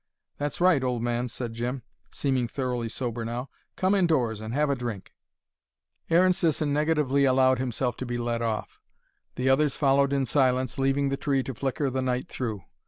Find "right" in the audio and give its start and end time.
0.59-0.83